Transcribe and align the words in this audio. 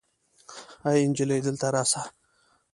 آې 0.89 0.99
انجلۍ 1.05 1.39
دلته 1.47 1.67
راسه 1.75 2.01